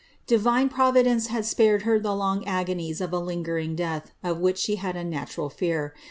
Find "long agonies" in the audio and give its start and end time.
2.15-3.01